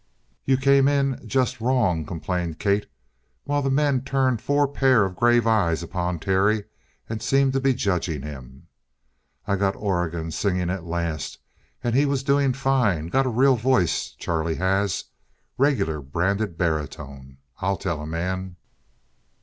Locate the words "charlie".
14.13-14.55